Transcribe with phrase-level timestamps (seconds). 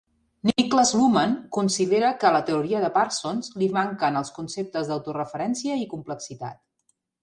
[0.49, 5.91] Niklas Luhmann considera que a la teoria de Parsons li manquen els conceptes d'autoreferència i
[5.97, 6.65] complexitat.